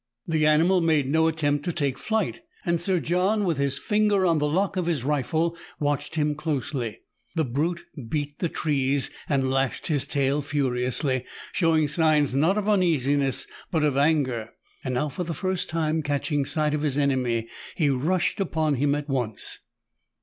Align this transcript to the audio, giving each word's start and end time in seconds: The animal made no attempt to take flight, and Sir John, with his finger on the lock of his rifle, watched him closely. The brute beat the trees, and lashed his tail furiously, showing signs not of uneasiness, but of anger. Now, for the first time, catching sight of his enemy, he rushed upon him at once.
The 0.27 0.47
animal 0.47 0.81
made 0.81 1.07
no 1.07 1.27
attempt 1.27 1.63
to 1.65 1.71
take 1.71 1.99
flight, 1.99 2.41
and 2.65 2.81
Sir 2.81 2.99
John, 2.99 3.43
with 3.45 3.59
his 3.59 3.77
finger 3.77 4.25
on 4.25 4.39
the 4.39 4.49
lock 4.49 4.75
of 4.75 4.87
his 4.87 5.03
rifle, 5.03 5.55
watched 5.79 6.15
him 6.15 6.33
closely. 6.33 7.01
The 7.35 7.45
brute 7.45 7.85
beat 8.09 8.39
the 8.39 8.49
trees, 8.49 9.11
and 9.29 9.51
lashed 9.51 9.85
his 9.85 10.07
tail 10.07 10.41
furiously, 10.41 11.23
showing 11.51 11.87
signs 11.87 12.35
not 12.35 12.57
of 12.57 12.67
uneasiness, 12.67 13.45
but 13.69 13.83
of 13.83 13.95
anger. 13.95 14.49
Now, 14.83 15.07
for 15.07 15.23
the 15.23 15.35
first 15.35 15.69
time, 15.69 16.01
catching 16.01 16.45
sight 16.45 16.73
of 16.73 16.81
his 16.81 16.97
enemy, 16.97 17.47
he 17.75 17.91
rushed 17.91 18.39
upon 18.39 18.77
him 18.77 18.95
at 18.95 19.07
once. 19.07 19.59